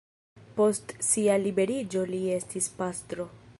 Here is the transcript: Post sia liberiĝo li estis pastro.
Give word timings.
Post 0.59 0.93
sia 1.09 1.35
liberiĝo 1.43 2.03
li 2.13 2.25
estis 2.39 2.73
pastro. 2.83 3.33